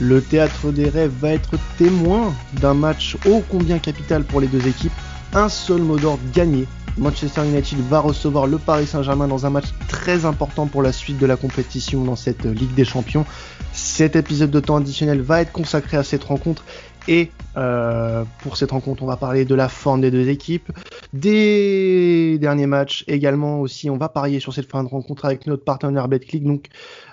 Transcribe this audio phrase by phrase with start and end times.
[0.00, 4.66] Le théâtre des rêves va être témoin d'un match ô combien capital pour les deux
[4.68, 4.92] équipes.
[5.34, 6.66] Un seul mot d'ordre gagné.
[6.96, 11.18] Manchester United va recevoir le Paris Saint-Germain dans un match très important pour la suite
[11.18, 13.24] de la compétition dans cette Ligue des Champions.
[13.72, 16.64] Cet épisode de temps additionnel va être consacré à cette rencontre
[17.08, 20.70] et euh, pour cette rencontre, on va parler de la forme des deux équipes,
[21.14, 23.88] des derniers matchs également aussi.
[23.88, 26.44] On va parier sur cette fin de rencontre avec notre partenaire BetClick.
[26.44, 26.66] Donc,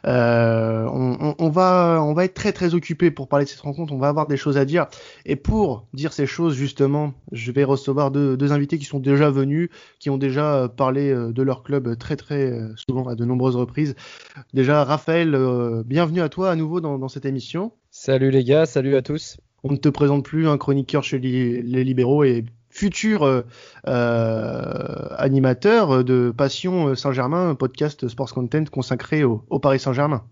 [0.06, 3.94] euh, on, va on va être très très occupé pour parler de cette rencontre.
[3.94, 4.88] On va avoir des choses à dire.
[5.26, 9.30] Et pour dire ces choses, justement, je vais recevoir deux, deux invités qui sont déjà
[9.30, 13.56] venus, qui ont déjà parlé euh, de leur club très très souvent à de nombreuses
[13.56, 13.96] reprises.
[14.54, 15.38] Déjà, Raphaël,
[15.86, 17.72] bienvenue à toi à nouveau dans, dans cette émission.
[17.92, 21.84] Salut les gars, salut à tous on ne te présente plus un chroniqueur chez les
[21.84, 23.42] libéraux et futur euh,
[23.88, 30.24] euh, animateur de Passion Saint-Germain, podcast Sports Content consacré au, Paris Saint-Germain.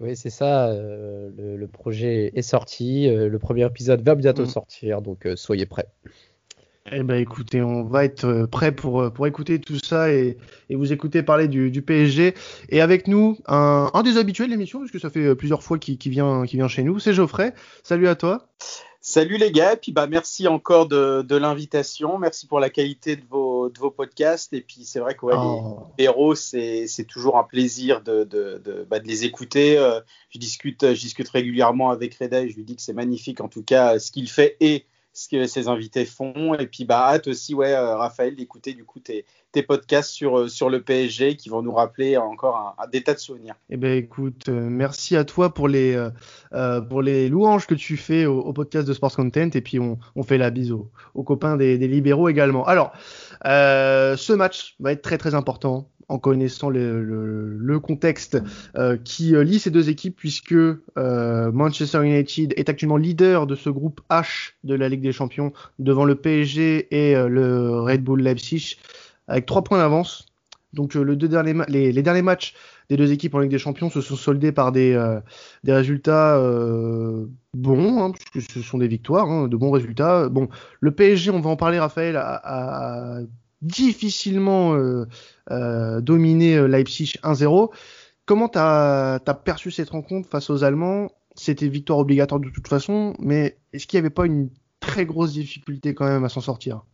[0.00, 0.68] Oui, c'est ça.
[0.68, 3.08] Euh, le, projet est sorti.
[3.08, 4.46] le premier épisode va bientôt mm.
[4.46, 5.86] sortir, donc soyez prêts.
[6.92, 10.38] Eh ben écoutez, on va être euh, prêt pour, euh, pour écouter tout ça et,
[10.70, 12.34] et vous écouter parler du, du, PSG.
[12.70, 15.78] Et avec nous, un, un des habitués de l'émission, puisque ça fait euh, plusieurs fois
[15.78, 17.52] qu'il vient, vient chez nous, c'est Geoffrey.
[17.82, 18.48] Salut à toi.
[19.02, 23.16] Salut les gars, et puis bah merci encore de, de l'invitation, merci pour la qualité
[23.16, 25.78] de vos, de vos podcasts, et puis c'est vrai que ouais, oh.
[25.98, 29.76] les héros, c'est toujours un plaisir de, de, de, bah, les écouter.
[30.28, 33.48] je, discute, je discute régulièrement avec Reda et je lui dis que c'est magnifique en
[33.48, 36.54] tout cas ce qu'il fait et ce que ses invités font.
[36.54, 40.38] Et puis, bah, hâte aussi, ouais, euh, Raphaël, d'écouter du coup tes, tes podcasts sur,
[40.38, 43.54] euh, sur le PSG qui vont nous rappeler encore un, des tas de souvenirs.
[43.70, 46.08] Eh ben, écoute, euh, merci à toi pour les,
[46.88, 49.50] pour les louanges que tu fais au, podcast de Sports Content.
[49.54, 52.66] Et puis, on, on fait la bise aux, copains des, libéraux également.
[52.66, 52.92] Alors,
[53.44, 58.36] ce match va être très, très important en connaissant le, contexte
[58.76, 63.54] euh, qui euh, lie ces deux équipes puisque euh, Manchester United est actuellement leader de
[63.54, 68.22] ce groupe H de la Ligue des Champions devant le PSG et le Red Bull
[68.22, 68.76] Leipzig
[69.30, 70.26] avec trois points d'avance.
[70.72, 72.54] Donc derniers les, derniers matchs
[72.88, 74.92] des deux équipes en Ligue des Champions se sont soldés par des,
[75.64, 76.38] des résultats
[77.54, 80.28] bons, hein, puisque ce sont des victoires, hein, de bons résultats.
[80.28, 80.48] Bon,
[80.78, 83.20] le PSG, on va en parler, Raphaël, a
[83.62, 85.06] difficilement euh,
[85.50, 87.70] euh, dominé euh, Leipzig 1-0.
[88.26, 91.10] Comment tu as, perçu cette rencontre face aux Allemands?
[91.34, 95.32] C'était victoire obligatoire de toute façon, mais est-ce qu'il n'y avait pas une très grosse
[95.32, 96.84] difficulté quand même à s'en sortir?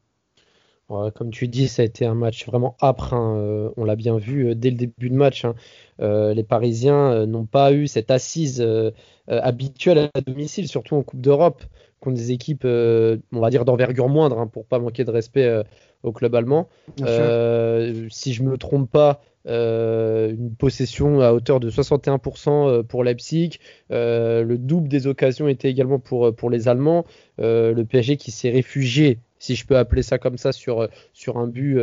[0.88, 3.12] Comme tu dis, ça a été un match vraiment âpre.
[3.14, 3.72] Hein.
[3.76, 5.44] on l'a bien vu dès le début de match.
[5.44, 5.54] Hein.
[5.98, 8.64] les Parisiens n'ont pas eu cette assise
[9.26, 11.64] habituelle à domicile, surtout en Coupe d'Europe,
[12.00, 15.62] contre des équipes, on va dire, d'envergure moindre, hein, pour pas manquer de respect
[16.06, 16.68] au club allemand.
[17.02, 23.04] Euh, si je me trompe pas, euh, une possession à hauteur de 61% euh, pour
[23.04, 23.58] Leipzig.
[23.90, 27.04] le double des occasions était également pour, pour les Allemands.
[27.38, 31.46] le PSG qui s'est réfugié, si je peux appeler ça comme ça, sur, sur un
[31.46, 31.78] but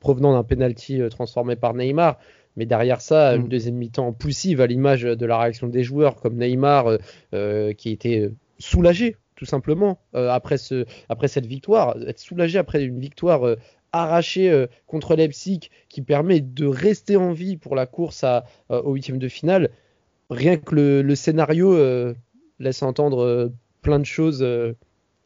[0.00, 2.18] provenant d'un penalty transformé par Neymar.
[2.56, 3.48] Mais derrière ça, une mm.
[3.48, 6.98] deuxième mi-temps poussive à l'image de la réaction des joueurs comme Neymar
[7.32, 12.98] qui était soulagé tout simplement, euh, après, ce, après cette victoire, être soulagé après une
[12.98, 13.54] victoire euh,
[13.92, 18.94] arrachée euh, contre Leipzig qui permet de rester en vie pour la course à, au
[18.94, 19.70] huitième de finale.
[20.28, 21.78] Rien que le, scénario
[22.58, 23.50] laisse entendre
[23.80, 24.44] plein de choses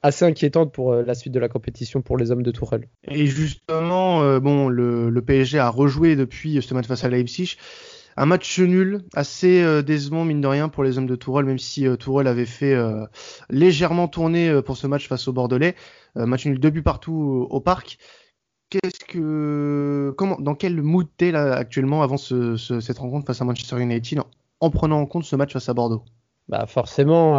[0.02, 2.88] assez inquiétantes pour la suite de la compétition pour les hommes de Tourelle.
[3.08, 7.56] Et justement, bon, le, le, PSG a rejoué depuis ce match face à Leipzig
[8.16, 11.58] un match nul, assez euh, décevant mine de rien pour les hommes de Tourelle, même
[11.58, 13.04] si euh, Tourelle avait fait euh,
[13.50, 15.74] légèrement tourner pour ce match face au Bordelais.
[16.14, 17.98] match nul, deux buts partout au, parc.
[18.70, 23.80] Qu'est-ce que, comment, dans quel mood t'es là actuellement avant cette rencontre face à Manchester
[23.80, 24.20] United
[24.60, 26.04] en, prenant en compte ce match face à Bordeaux?
[26.48, 27.38] Bah forcément,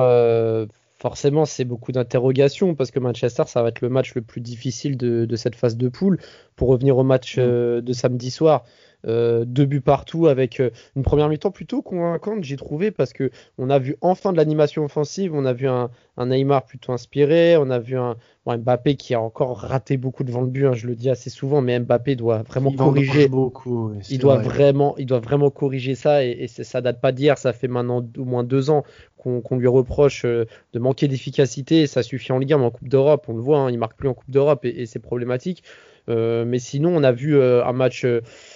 [1.04, 4.96] forcément c'est beaucoup d'interrogations parce que Manchester ça va être le match le plus difficile
[4.96, 6.18] de, cette phase de poule.
[6.56, 7.82] Pour revenir au match mmh.
[7.82, 8.64] de samedi soir,
[9.06, 13.32] euh, deux buts partout avec euh, une première mi-temps plutôt convaincante, j'ai trouvé, parce que
[13.58, 17.70] on a vu enfin de l'animation offensive, on a vu un, Neymar plutôt inspiré, on
[17.70, 18.16] a vu un,
[18.46, 21.62] Mbappé qui a encore raté beaucoup devant le but, hein, je le dis assez souvent,
[21.62, 23.28] mais Mbappé doit vraiment corriger.
[23.28, 27.52] Beaucoup, il doit vraiment, il doit vraiment corriger ça, et, ça date pas d'hier, ça
[27.52, 28.84] fait maintenant au moins deux ans
[29.18, 32.90] qu'on lui reproche euh, de manquer d'efficacité, ça suffit en Ligue 1, mais en Coupe
[32.90, 35.64] d'Europe, on le voit, hein, il marque plus en Coupe d'Europe et, c'est problématique.
[36.08, 38.06] mais sinon, on a vu un match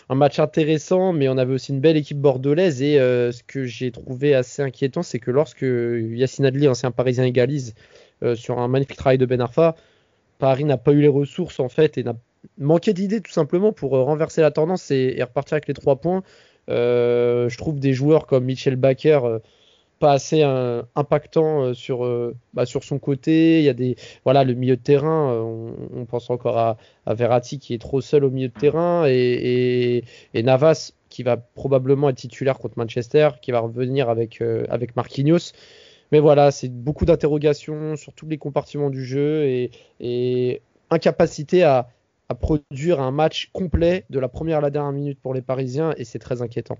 [0.09, 2.81] un match intéressant, mais on avait aussi une belle équipe bordelaise.
[2.81, 7.25] Et euh, ce que j'ai trouvé assez inquiétant, c'est que lorsque Yacine Adli, ancien parisien,
[7.25, 7.73] égalise
[8.23, 9.75] euh, sur un magnifique travail de Ben Arfa,
[10.39, 12.15] Paris n'a pas eu les ressources en fait et n'a
[12.57, 16.23] manqué d'idées tout simplement pour euh, renverser la tendance et, repartir avec les trois points.
[16.69, 19.39] je trouve des joueurs comme Michel Baker
[19.99, 20.43] pas assez
[20.95, 22.07] impactant sur,
[22.53, 23.59] bah, sur son côté.
[23.59, 25.33] Il y a des voilà le milieu de terrain.
[25.33, 30.03] On, pense encore à, à, Verratti qui est trop seul au milieu de terrain et,
[30.35, 35.53] Navas qui va probablement être titulaire contre Manchester, qui va revenir avec avec Marquinhos.
[36.11, 39.69] Mais voilà, c'est beaucoup d'interrogations sur tous les compartiments du jeu
[39.99, 41.89] et incapacité à,
[42.29, 45.93] à produire un match complet de la première à la dernière minute pour les Parisiens
[45.97, 46.77] et c'est très inquiétant.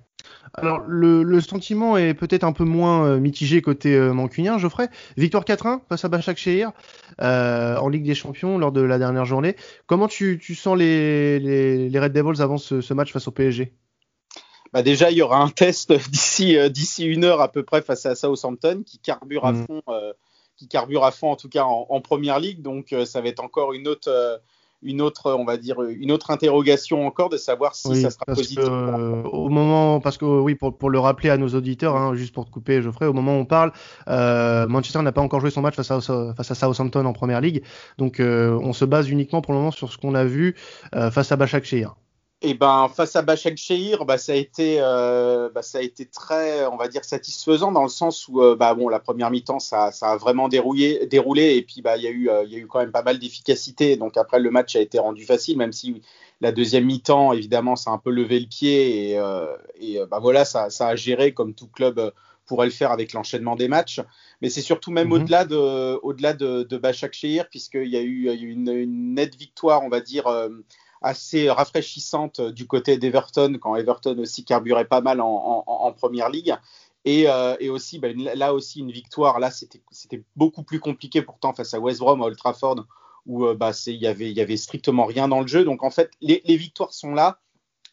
[0.54, 4.90] Alors le, sentiment est peut-être un peu moins euh, mitigé côté euh, mancunien, Geoffrey.
[5.16, 6.72] Victoire 4-1 face à Bachak Shehir
[7.22, 9.56] euh, en Ligue des Champions lors de la dernière journée.
[9.86, 13.74] Comment tu, sens les, les, Red Devils avant ce, match face au PSG
[14.74, 18.06] bah déjà, il y aura un test d'ici d'ici une heure à peu près face
[18.06, 19.66] à Southampton qui carbure à mm.
[19.66, 19.82] fond,
[20.58, 22.62] qui carbure à fond en tout cas en, en première ligue.
[22.62, 24.42] Donc ça va être encore une autre
[24.84, 28.60] une autre, on va dire, une autre interrogation encore de savoir si ça sera positif.
[28.60, 32.34] Euh, au moment, parce que oui, pour, pour, le rappeler à nos auditeurs, hein, juste
[32.34, 33.72] pour te couper, Geoffrey, au moment où on parle,
[34.08, 37.42] euh, Manchester n'a pas encore joué son match face à, face à Southampton en première
[37.42, 37.64] ligue,
[37.98, 40.56] donc euh, on se base uniquement pour le moment sur ce qu'on a vu
[41.12, 41.96] face à Bachak Shehir.
[42.44, 46.06] Et ben face à Bachak Shehir, bah, ça a été euh, bah, ça a été
[46.06, 49.58] très on va dire satisfaisant dans le sens où euh, bah bon la première mi-temps
[49.58, 52.52] ça, ça a vraiment déroulé déroulé et puis bah il y a eu euh, il
[52.52, 55.26] y a eu quand même pas mal d'efficacité donc après le match a été rendu
[55.26, 56.04] facile même si
[56.40, 59.22] la deuxième mi-temps évidemment ça a un peu levé le pied et,
[59.80, 62.14] et bah voilà ça, ça a géré comme tout club
[62.46, 64.00] pourrait le faire avec l'enchaînement des matchs.
[64.42, 65.14] Mais c'est surtout même mhm.
[65.14, 68.52] au-delà de, au-delà de, de Bachak Shehir, puisqu'il y a eu, il y a eu
[68.52, 70.28] une, une, nette victoire, on va dire,
[71.08, 76.56] assez rafraîchissante du côté d'Everton, quand Everton aussi carburait pas mal en, première ligue.
[77.06, 79.40] Et, euh, aussi, ben, là aussi, une victoire.
[79.40, 82.86] Là, c'était beaucoup plus compliqué pourtant face à West Brom, à Old Trafford,
[83.26, 85.64] où euh, bah, il y avait, y avait strictement rien dans le jeu.
[85.64, 87.40] Donc, en fait, les, victoires sont là,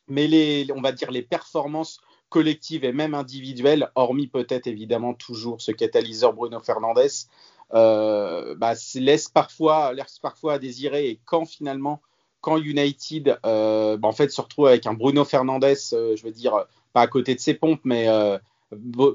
[0.09, 5.61] mais les, on va dire les performances collectives et même individuelles, hormis peut-être évidemment toujours
[5.63, 7.29] ce catalyseur Bruno Fernandez,
[7.75, 11.09] euh, bah, laisse parfois, laisse parfois à désirer.
[11.09, 12.03] Et quand finalement
[12.45, 16.31] quand United euh, bah, en fait se retrouve avec un Bruno Fernandez, euh, je veux
[16.31, 18.37] dire pas à côté de ses pompes, mais euh,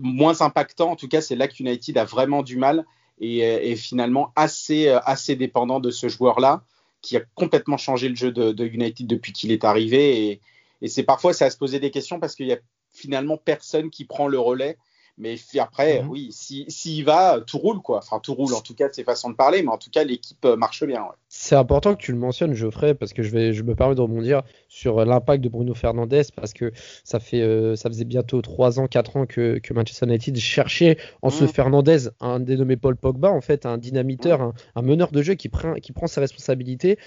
[0.01, 0.89] moins impactant.
[0.89, 2.85] En tout cas, c'est là que United a vraiment du mal
[3.19, 6.63] et est finalement assez assez dépendant de ce joueur-là
[7.01, 10.41] qui a complètement changé le jeu de, United depuis qu'il est arrivé et,
[10.81, 12.57] et c'est parfois ça à se poser des questions parce qu'il y a
[12.93, 14.77] finalement personne qui prend le relais
[15.19, 16.09] mais après, mhm.
[16.09, 17.97] oui, s'il si, va, tout roule, quoi.
[17.97, 20.05] Enfin, tout roule, en tout cas, de ses façons de parler, mais en tout cas,
[20.05, 21.05] l'équipe euh, marche bien.
[21.27, 24.01] C'est important que tu le mentionnes, Geoffrey, parce que je, vais, je me permets de
[24.01, 26.71] rebondir sur euh, l'impact de Bruno Fernandez, parce que
[27.03, 30.97] ça, fait, euh, ça faisait bientôt 3 ans, 4 ans que, que Manchester United cherchait
[31.21, 31.49] en ce mhm.
[31.49, 34.53] Fernandez un dénommé Paul Pogba, en fait, un dynamiteur, mhm.
[34.75, 36.97] un, meneur de jeu qui prend, qui prend ses responsabilités.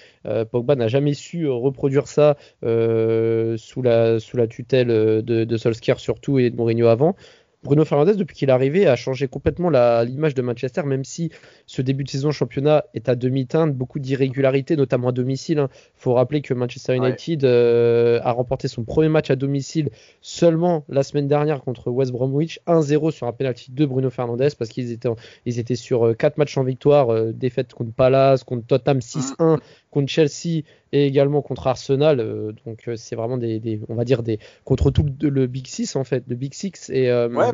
[0.50, 6.38] Pogba n'a jamais su reproduire ça sous, la, sous la tutelle de, de Solskjaer surtout
[6.38, 7.17] et de Mourinho avant.
[7.64, 11.31] Bruno Fernandes, depuis qu'il est arrivé, a changé complètement l'image de Manchester, même si
[11.67, 15.59] ce début de saison championnat est à demi-teinte, beaucoup d'irrégularités, notamment à domicile.
[15.59, 15.69] Il hein.
[15.94, 21.05] faut rappeler que Manchester United euh, a remporté son premier match à domicile seulement la
[21.05, 25.08] semaine dernière contre West Bromwich, 1-0 sur un penalty de Bruno Fernandes, parce qu'ils étaient,
[25.47, 29.58] ils étaient sur 4 euh, matchs en victoire, euh, défaite contre Palace, contre Tottenham 6-1,
[29.93, 30.62] contre Chelsea
[30.93, 32.21] et également contre Arsenal.
[32.21, 35.97] Euh, donc euh, c'est vraiment des, on va dire des contre tout le, Big Six
[35.97, 37.53] en fait, le Big Six et euh,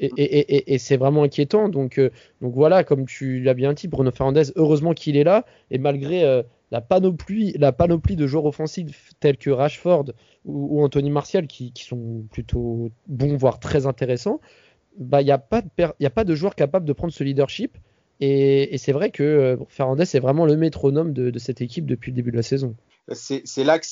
[0.00, 1.68] Et, et, et, c'est vraiment inquiétant.
[1.68, 2.00] Donc,
[2.40, 5.44] donc voilà, comme tu l'as bien dit, Bruno Fernandez, heureusement qu'il est là.
[5.70, 10.06] Et malgré la, panoplie, la panoplie de joueurs offensifs tels que Rashford
[10.44, 14.40] ou, Anthony Martial, qui, qui, sont plutôt bons, voire très intéressants,
[14.98, 17.78] bah, il n'y a, pas de a pas de joueur capable de prendre ce leadership.
[18.24, 22.14] Et, c'est vrai que euh, Fernandez est vraiment le métronome de, cette équipe depuis le
[22.14, 22.76] début de la saison.
[23.14, 23.86] C'est là que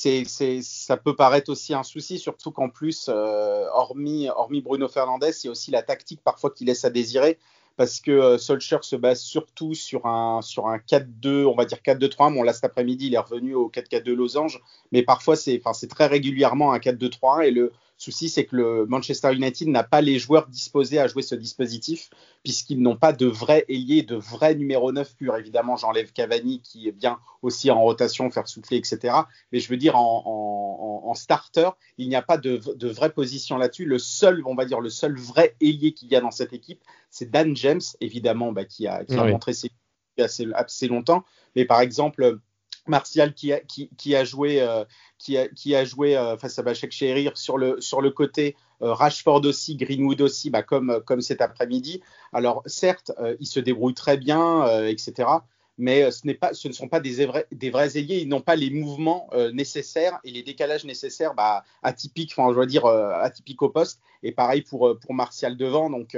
[0.61, 4.29] ça peut paraître aussi un souci, surtout qu'en plus, euh, hormis,
[4.63, 7.39] Bruno Fernandez, a aussi la tactique parfois qui laisse à désirer
[7.75, 11.79] parce que euh, Solskjaer se base surtout sur un, sur un 4-2, on va dire
[11.85, 12.33] 4-2-3.
[12.33, 14.61] Bon, là, cet après-midi, il est revenu au 4-4-2 Losange,
[14.93, 15.59] mais parfois, c'est
[15.89, 17.47] très régulièrement un 4-2-3.
[17.47, 21.21] Et le, souci, c'est que le Manchester United n'a pas les joueurs disposés à jouer
[21.21, 22.09] ce dispositif,
[22.43, 25.35] puisqu'ils n'ont pas de vrais ailiers, de vrais numéro 9 pur.
[25.37, 29.13] Évidemment, j'enlève Cavani, qui est bien aussi en rotation, faire souffler, etc.
[29.51, 33.85] Mais je veux dire, en, starter, il n'y a pas de, de vraie position là-dessus.
[33.85, 36.81] Le seul, on va dire, le seul vrai ailier qu'il y a dans cette équipe,
[37.09, 39.69] c'est Dan James, évidemment, bah, qui a, montré ses
[40.17, 41.23] assez, assez longtemps.
[41.55, 42.39] Mais par exemple,
[42.87, 44.83] Martial qui a, joué, euh,
[45.17, 45.37] qui
[45.75, 49.75] a, joué euh, face à Bachek Sherir sur le, sur le côté, euh, Rashford aussi,
[49.75, 52.01] Greenwood aussi, bah, comme, comme cet après-midi.
[52.33, 55.29] Alors certes, ils se débrouillent très bien, etc.
[55.77, 58.55] Mais ce, pas, ce ne sont pas des vrais, des vrais ailiers, ils n'ont pas
[58.55, 63.69] les mouvements nécessaires et les décalages nécessaires bah, atypiques, enfin je dois dire atypiques au
[63.69, 63.99] poste.
[64.23, 65.89] Et pareil pour, pour Martial devant.
[65.89, 66.15] Donc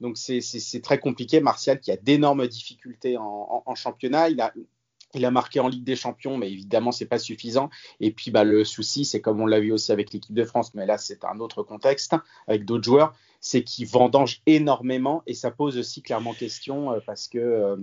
[0.00, 1.40] Donc c'est très compliqué.
[1.40, 4.30] Martial qui a d'énormes difficultés en, en, championnat.
[4.30, 4.52] Il a,
[5.14, 7.70] il a marqué en Ligue des Champions, mais évidemment, c'est pas suffisant.
[8.00, 10.74] Et puis, bah, le souci, c'est comme on l'a vu aussi avec l'équipe de France,
[10.74, 12.14] mais là, c'est un autre contexte
[12.46, 17.28] avec d'autres joueurs, c'est qu'il vendange énormément et ça pose aussi clairement question euh, parce
[17.28, 17.76] que euh,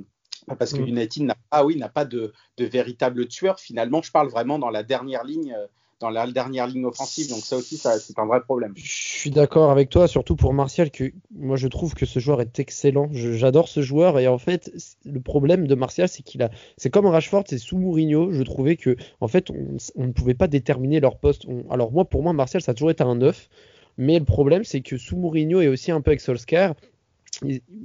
[0.58, 0.88] parce que mm.
[0.88, 3.60] United n'a pas, oui, n'a pas de, de, véritable tueur.
[3.60, 5.68] Finalement, je parle vraiment dans la dernière ligne euh,
[6.00, 7.30] dans la dernière ligne offensive.
[7.30, 8.74] Donc ça aussi, c'est un vrai problème.
[8.76, 12.42] Je suis d'accord avec toi, surtout pour Martial, que moi je trouve que ce joueur
[12.42, 13.10] est excellent.
[13.12, 14.72] J'adore ce joueur et en fait,
[15.06, 18.32] le problème de Martial, c'est qu'il a, c'est comme Rashford, c'est sous Mourinho.
[18.32, 21.46] Je trouvais que en fait, on, ne pouvait pas déterminer leur poste.
[21.70, 23.50] alors moi, pour moi, Martial, ça a toujours été un 9.
[23.98, 26.74] Mais le problème, c'est que sous Mourinho et aussi un peu avec Solskjaer,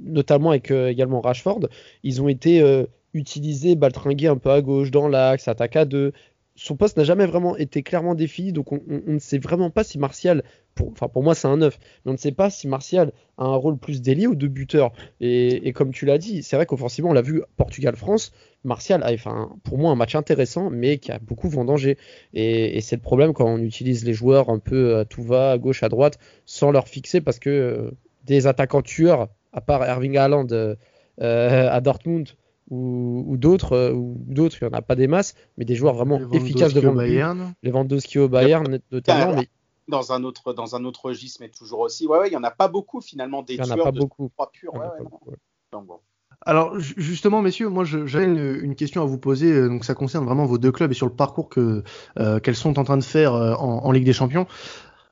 [0.05, 1.67] notamment avec euh, également Rashford,
[2.03, 6.13] ils ont été euh, utilisés, baltringués un peu à gauche, dans l'axe, attaque à deux,
[6.55, 9.99] son poste n'a jamais vraiment été clairement défini, donc on, ne sait vraiment pas si
[9.99, 10.43] Martial,
[10.73, 13.43] pour, enfin pour moi c'est un 9, mais on ne sait pas si Martial a
[13.43, 14.93] un rôle plus délié ou de buteur.
[15.19, 18.31] Et, comme tu l'as dit, c'est vrai qu'offensivement on l'a vu Portugal-France,
[18.63, 19.29] Martial a fait
[19.63, 21.97] pour moi un match intéressant, mais qui a beaucoup vendangé.
[22.33, 25.51] Et, et c'est le problème quand on utilise les joueurs un peu à tout va,
[25.51, 27.91] à gauche, à droite, sans leur fixer, parce que euh,
[28.23, 30.75] des attaquants tueurs, à part Erving Haaland euh,
[31.19, 32.29] à Dortmund,
[32.69, 35.93] ou, d'autres, euh, ou d'autres, il n'y en a pas des masses, mais des joueurs
[35.93, 37.53] vraiment efficaces devant le Bayern.
[37.63, 39.35] Les Vendosky au Bayern, notamment.
[39.35, 39.49] Mais...
[39.87, 42.07] Dans un autre, dans un autre registre, mais toujours aussi.
[42.07, 43.91] Ouais, ouais, il n'y en a pas beaucoup finalement des il y en a pas
[43.91, 44.31] beaucoup.
[46.41, 49.51] Alors justement, messieurs, moi j'ai une, question à vous poser.
[49.51, 51.83] Euh, donc ça concerne vraiment vos deux clubs et sur le parcours que
[52.19, 54.47] euh, qu'elles sont en train de faire en, en, Ligue des Champions.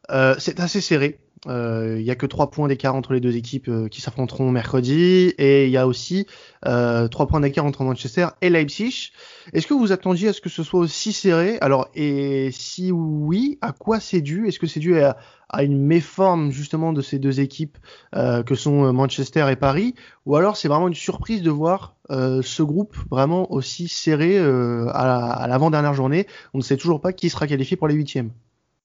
[0.09, 1.19] c'est assez serré.
[1.47, 4.49] Euh, il y a que trois points d'écart entre les deux équipes euh, qui s'affronteront
[4.51, 5.33] mercredi.
[5.37, 6.25] Et il y a aussi
[6.65, 9.11] euh, trois points d'écart entre Manchester et Leipzig.
[9.51, 11.57] Est-ce que vous attendiez à ce que ce soit aussi serré?
[11.61, 14.47] Alors et si oui, à quoi c'est dû?
[14.47, 15.17] Est-ce que c'est dû à,
[15.61, 17.77] une méforme justement de ces deux équipes
[18.13, 19.93] que sont Manchester et Paris?
[20.25, 25.93] Ou alors c'est vraiment une surprise de voir ce groupe vraiment aussi serré à l'avant-dernière
[25.93, 26.25] journée?
[26.55, 28.31] On ne sait toujours pas qui sera qualifié pour les huitièmes.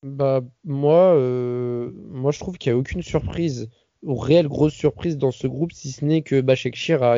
[0.03, 3.69] Bah moi, euh, moi je trouve qu'il n'y a aucune surprise
[4.03, 7.17] ou réelle grosse surprise dans ce groupe, si ce n'est que Bashekshir a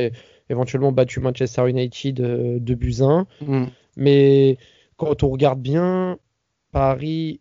[0.48, 3.26] éventuellement battu Manchester United euh, de Buzyn.
[3.42, 3.64] Mm.
[3.96, 4.58] Mais
[4.96, 6.18] quand on regarde bien,
[6.72, 7.40] Paris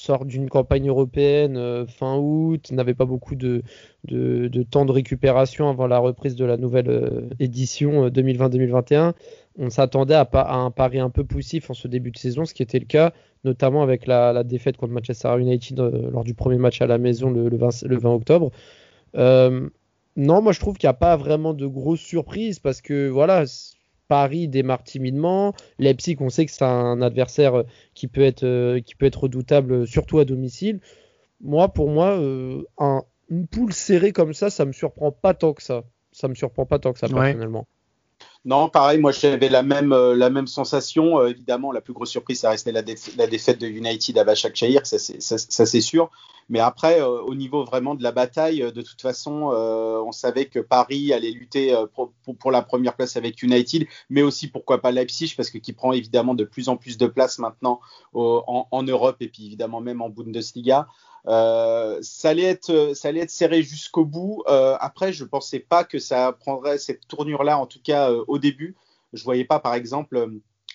[0.00, 3.62] sort d'une campagne européenne euh, fin août, n'avait pas beaucoup de,
[4.04, 9.12] de, temps de récupération avant la reprise de la nouvelle édition 2020-2021.
[9.58, 12.54] On s'attendait à, à, un pari un peu poussif en ce début de saison, ce
[12.54, 13.12] qui était le cas
[13.44, 17.30] notamment avec la, défaite contre Manchester United euh, lors du premier match à la maison
[17.30, 18.50] le, 20, octobre.
[19.16, 19.68] Euh,
[20.16, 23.44] non, moi je trouve qu'il n'y a pas vraiment de grosses surprises parce que voilà,
[24.10, 25.54] Paris démarre timidement.
[25.78, 27.62] Leipzig, on sait que c'est un adversaire
[27.94, 30.80] qui peut être, qui peut être redoutable, surtout à domicile.
[31.40, 35.52] Moi, pour moi, euh, un, une poule serrée comme ça, ça me surprend pas tant
[35.52, 35.84] que ça.
[36.10, 37.68] Ça me surprend pas tant que ça personnellement.
[38.46, 41.20] Non, pareil, moi j'avais la même, euh, la même sensation.
[41.20, 42.80] Euh, évidemment, la plus grosse surprise, ça restait la,
[43.18, 46.10] la défaite de United à Başakşehir, ça c'est sûr.
[46.48, 50.58] Mais après, euh, au niveau vraiment de la bataille, de toute façon, on savait que
[50.58, 55.34] Paris allait lutter pour, pour, la première place avec United, mais aussi pourquoi pas Leipzig,
[55.36, 57.80] parce que qui prend évidemment de plus en plus de place maintenant
[58.14, 60.88] en, en, Europe et puis évidemment même en Bundesliga.
[61.28, 64.42] Euh, ça, allait être, ça allait être serré jusqu'au bout.
[64.48, 68.24] Euh, après, je ne pensais pas que ça prendrait cette tournure-là, en tout cas euh,
[68.28, 68.76] au début.
[69.12, 70.28] Je ne voyais pas, par exemple,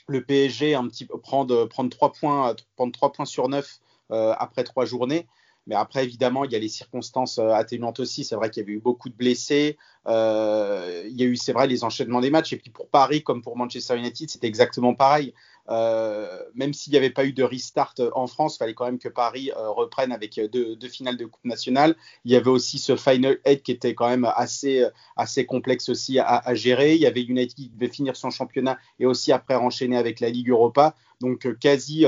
[0.08, 0.78] le PSG
[1.24, 5.26] prendre, prendre, 3 points, prendre 3 points sur 9 après 3 journées.
[5.68, 8.24] Mais après, évidemment, il y a les circonstances atténuantes aussi.
[8.24, 9.78] C'est vrai qu'il y avait eu beaucoup de blessés.
[10.08, 12.54] Euh, il y a eu, c'est vrai, les enchaînements des matchs.
[12.54, 15.34] Et puis pour Paris, comme pour Manchester United, c'était exactement pareil.
[15.70, 19.00] Euh, même s'il n'y avait pas eu de restart en France, il fallait quand même
[19.00, 21.96] que Paris euh, reprenne avec deux, finales de Coupe nationale.
[22.24, 26.20] Il y avait aussi ce Final 8 qui était quand même assez, assez complexe aussi
[26.20, 26.96] à, gérer.
[26.96, 30.30] Il y avait United qui devait finir son championnat et aussi après enchaîner avec la
[30.30, 30.96] Ligue Europa.
[31.22, 32.06] Donc quasi,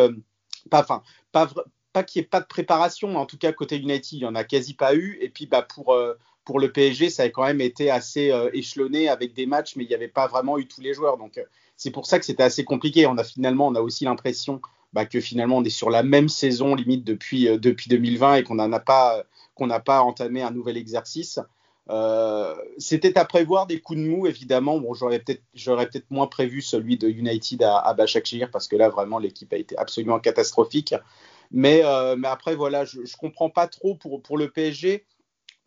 [0.70, 1.50] pas, enfin, pas,
[1.94, 4.36] pas qu'il n'y ait pas de préparation, en tout cas côté United, il n'y en
[4.36, 5.18] a quasi pas eu.
[5.22, 5.98] Et puis bah, pour,
[6.48, 9.90] pour le PSG, ça a quand même été assez échelonné avec des matchs, mais il
[9.90, 11.18] n'y avait pas vraiment eu tous les joueurs.
[11.18, 11.40] Donc
[11.78, 13.06] c'est pour ça que c'était assez compliqué.
[13.06, 14.62] On a finalement, on a aussi l'impression
[14.94, 18.44] bah, que finalement on est sur la même saison limite depuis, euh, depuis 2020 et
[18.44, 19.24] qu'on n'a pas,
[19.56, 21.40] qu'on n'a pas entamé un nouvel exercice.
[21.90, 24.80] Euh, c'était à prévoir des coups de mou, évidemment.
[24.80, 28.76] Bon, j'aurais peut-être, j'aurais peut-être moins prévu celui de United à, à Başakşehir parce que
[28.76, 30.96] là, vraiment, l'équipe a été absolument catastrophique.
[31.52, 35.06] Mais, euh, mais après, voilà, je, ne comprends pas trop pour, pour le PSG.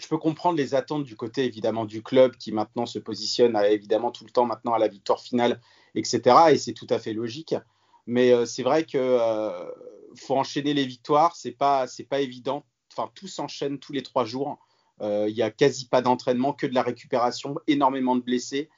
[0.01, 4.11] Je peux comprendre les attentes du côté évidemment du club qui maintenant se positionne évidemment
[4.11, 5.61] tout le temps maintenant à la victoire finale
[5.95, 6.37] etc.
[6.53, 7.55] Et c'est tout à fait logique.
[8.07, 9.71] Mais euh, c'est vrai que euh,
[10.17, 12.65] faut enchaîner les victoires, c'est pas c'est pas évident.
[12.93, 14.59] Enfin, tout s'enchaîne tous les trois jours.
[15.03, 18.69] Il n'y a quasi pas d'entraînement, que de la récupération, énormément de blessés.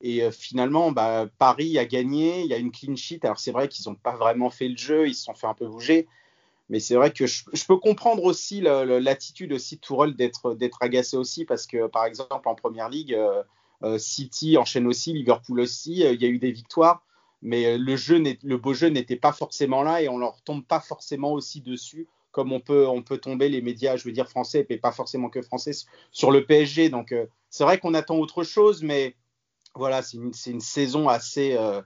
[0.00, 3.20] Et finalement, bah, Paris a gagné, il y a une clean sheet.
[3.22, 5.54] Alors c'est vrai qu'ils n'ont pas vraiment fait le jeu, ils se sont fait un
[5.54, 6.08] peu bouger.
[6.68, 11.44] Mais c'est vrai que je, peux comprendre aussi l'attitude aussi de Tourelle d'être agacé aussi,
[11.44, 13.18] parce que par exemple en Première Ligue,
[13.96, 17.02] City enchaîne aussi, Liverpool aussi, il y a eu des victoires
[17.42, 20.64] mais euh, le, jeu le beau jeu n'était pas forcément là et on leur tombe
[20.64, 24.28] pas forcément aussi dessus comme on peut, on peut tomber les médias, je veux dire
[24.28, 25.72] français, et pas forcément que français,
[26.12, 26.88] sur le PSG.
[26.90, 29.16] Donc euh, c'est vrai qu'on attend autre chose, mais
[29.74, 31.80] voilà, c'est une, saison assez, euh,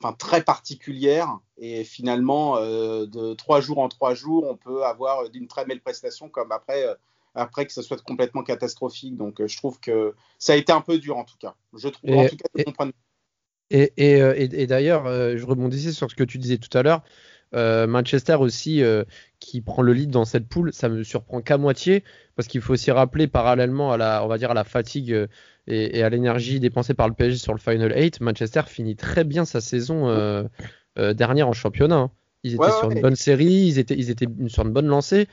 [0.00, 1.38] enfin très particulière.
[1.58, 6.28] Et finalement, de trois jours en trois jours, on peut avoir une très belle prestation,
[6.28, 6.84] comme après,
[7.34, 9.16] après que ça soit complètement catastrophique.
[9.16, 11.54] Donc je trouve que ça a été un peu dur en tout cas.
[11.74, 12.92] Je trouve, en tout cas, de comprendre
[13.70, 16.82] et, et, euh, et, d'ailleurs, euh, je rebondissais sur ce que tu disais tout à
[16.82, 17.02] l'heure.
[17.54, 18.82] Euh, Manchester aussi,
[19.40, 22.04] qui prend le lead dans cette poule, ça me surprend qu'à moitié,
[22.36, 25.28] parce qu'il faut aussi rappeler parallèlement à la, on va dire à la fatigue
[25.68, 29.44] et, à l'énergie dépensée par le PSG sur le Final 8, Manchester finit très bien
[29.44, 30.48] sa saison
[30.96, 31.96] dernière en championnat.
[31.96, 32.10] Hein.
[32.42, 35.28] Ils étaient sur une bonne série, ils étaient, ils étaient sur une bonne lancée,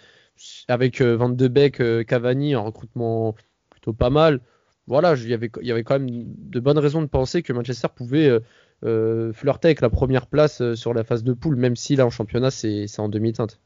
[0.67, 3.35] avec Van de Beek, Cavani en recrutement
[3.69, 4.41] plutôt pas mal
[4.87, 7.53] voilà, il y, avait, il y avait quand même de bonnes raisons de penser que
[7.53, 8.39] Manchester pouvait euh,
[8.83, 12.05] euh, flirter avec la première place euh, sur la phase de poule, même si là
[12.05, 13.59] en championnat c'est en demi-teinte.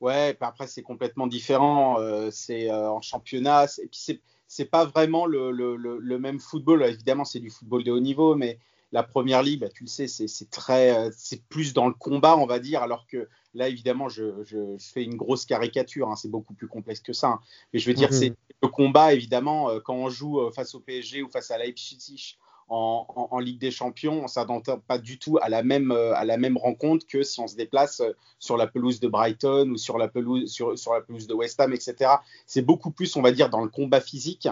[0.00, 1.98] Ouais, après c'est complètement différent.
[2.30, 6.82] c'est en championnat, et puis c'est pas vraiment le, le, le, même football.
[6.82, 8.58] Évidemment, c'est du football de haut niveau, mais
[8.90, 12.46] la première ligue, bah, tu le sais, c'est très, c'est plus dans le combat, on
[12.46, 16.08] va dire, alors que là, évidemment, je, je, fais une grosse caricature.
[16.08, 17.28] Hein, c'est beaucoup plus complexe que ça.
[17.28, 17.40] Hein.
[17.72, 18.18] Mais je veux dire, mhm.
[18.18, 21.58] c'est le combat, évidemment, euh, quand on joue euh, face au PSG ou face à
[21.58, 22.36] Leipzig
[22.70, 26.24] en, Ligue des Champions, on ne s'attend pas du tout à la, même, euh, à
[26.24, 28.00] la même rencontre que si on se déplace
[28.38, 32.12] sur la pelouse de Brighton ou sur la pelouse, de West Ham, etc.
[32.46, 34.48] C'est beaucoup plus, on va dire, dans le combat physique.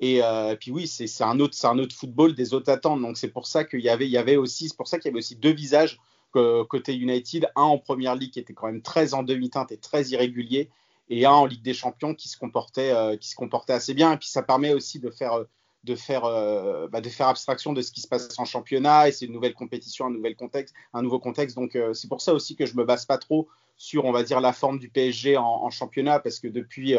[0.00, 0.22] Et,
[0.58, 3.02] puis oui, c'est un autre, c'est un autre football, des autres attentes.
[3.02, 5.10] Donc c'est pour ça qu'il y avait, il y avait aussi, c'est pour ça qu'il
[5.10, 6.00] y avait aussi deux visages
[6.32, 10.04] côté United, un en première ligue qui était quand même très en demi-teinte et très
[10.08, 10.70] irrégulier,
[11.08, 14.12] et un en Ligue des Champions qui se comportait, euh, qui se comportait assez bien.
[14.12, 15.44] Et puis ça permet aussi de faire,
[15.84, 19.08] de faire, euh, bah, de faire abstraction de ce qui se passe en championnat.
[19.08, 21.56] Et c'est une nouvelle compétition, un nouvel contexte, un nouveau contexte.
[21.56, 24.22] Donc euh, c'est pour ça aussi que je me base pas trop sur, on va
[24.22, 26.96] dire, la forme du PSG en, championnat, parce que depuis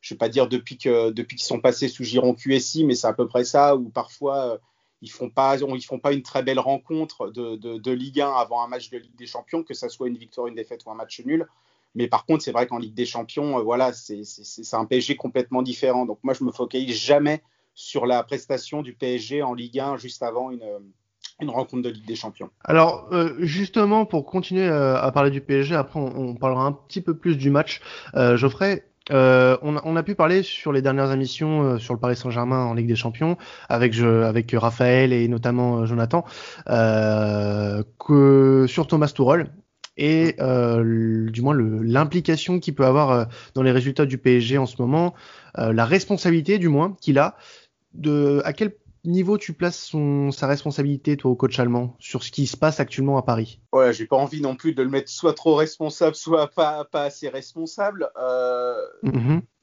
[0.00, 3.06] je vais pas dire depuis que depuis qu'ils sont passés sous Giron QSI, mais c'est
[3.06, 4.58] à peu près ça, ou parfois
[5.02, 8.62] ils font pas ils font pas une très belle rencontre de, de, Ligue 1 avant
[8.64, 10.94] un match de Ligue des Champions, que ça soit une victoire, une défaite ou un
[10.94, 11.46] match nul.
[11.94, 14.22] Mais par contre, c'est vrai qu'en Ligue des Champions, euh, voilà, c'est
[14.72, 16.06] un PSG complètement différent.
[16.06, 17.42] Donc moi, je me focalise jamais
[17.80, 20.64] sur la prestation du PSG en Ligue 1 juste avant une,
[21.40, 22.50] une rencontre de Ligue des Champions.
[22.64, 27.00] Alors euh, justement, pour continuer euh, à parler du PSG, après on, parlera un petit
[27.00, 27.80] peu plus du match.
[28.14, 32.64] Geoffrey, euh, on, a, pu parler sur les dernières émissions euh, sur le Paris Saint-Germain
[32.64, 33.36] en Ligue des Champions
[33.68, 36.24] avec, avec Raphaël et notamment euh, Jonathan
[36.68, 39.50] euh, que sur Thomas Tuchel
[39.96, 45.12] et du moins l'implication qu'il peut avoir dans les résultats du PSG en ce moment,
[45.58, 47.36] la responsabilité du moins qu'il a
[47.94, 48.72] de à quel
[49.04, 52.80] niveau tu places son, sa responsabilité, toi, au coach allemand, sur ce qui se passe
[52.80, 53.60] actuellement à Paris?
[53.72, 57.04] Ouais, j'ai pas envie non plus de le mettre soit trop responsable, soit pas, pas
[57.04, 58.10] assez responsable.
[58.18, 58.76] Euh,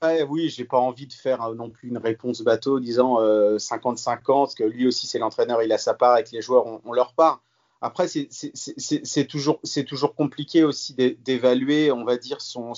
[0.02, 4.52] ouais, oui, j'ai pas envie de faire euh, non plus une réponse bateau disant 50-50,
[4.52, 6.94] euh, que lui aussi c'est l'entraîneur, il a sa part et que les joueurs ont
[6.94, 7.44] leur part.
[7.82, 12.74] Après, c'est toujours, compliqué aussi d'évaluer, on va dire, son,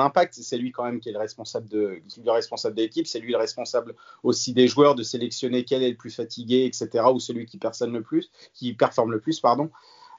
[0.00, 0.34] impact.
[0.34, 3.06] C'est lui quand même qui est le responsable de, le responsable de l'équipe.
[3.06, 7.04] C'est lui le responsable aussi des joueurs de sélectionner quel est le plus fatigué, etc.
[7.12, 9.70] Ou celui qui performe le plus, qui performe le plus, pardon.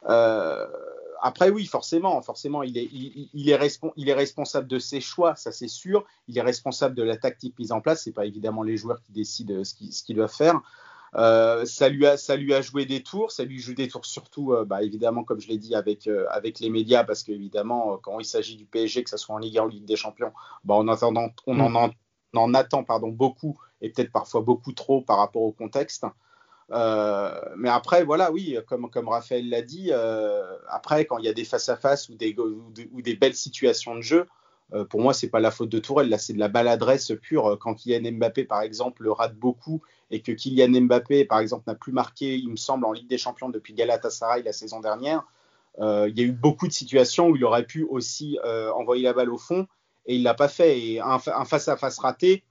[0.09, 0.67] Euh,
[1.23, 3.55] après, oui, forcément, forcément, il est,
[4.13, 6.05] responsable de ses choix, ça c'est sûr.
[6.27, 8.03] Il est responsable de la tactique mise en place.
[8.03, 10.61] C'est pas évidemment les joueurs qui décident ce qu'ils doivent faire.
[11.15, 14.05] Euh, ça, lui a, ça lui a joué des tours, ça lui joue des tours
[14.05, 17.97] surtout, euh, bah, évidemment, comme je l'ai dit, avec, euh, avec les médias, parce qu'évidemment,
[17.97, 19.97] quand il s'agit du PSG, que ce soit en Ligue 1 ou en Ligue des
[19.97, 20.31] Champions,
[20.63, 21.91] bah, on, attendant, on, en, mm.
[22.35, 26.05] en, attend pardon, beaucoup, et peut-être parfois beaucoup trop par rapport au contexte.
[26.69, 29.91] mais après, voilà, oui, comme, comme Raphaël l'a dit,
[30.69, 34.27] après, quand il y a des face-à-face ou, des, ou, des, belles situations de jeu,
[34.73, 37.57] euh, pour moi, c'est pas la faute de Tourelle, là, c'est de la baladresse pure.
[37.59, 41.75] Quand Kylian Mbappé, par exemple, le rate beaucoup et que Kylian Mbappé, par exemple, n'a
[41.75, 45.25] plus marqué, il me semble, en Ligue des Champions depuis Galatasaray la saison dernière,
[45.79, 49.03] euh, il y a eu beaucoup de situations où il aurait pu aussi euh, envoyer
[49.03, 49.67] la balle au fond
[50.05, 50.79] et il l'a pas fait.
[50.79, 52.43] Et un, face-à-face raté,